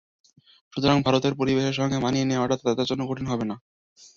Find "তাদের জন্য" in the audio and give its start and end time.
2.59-3.01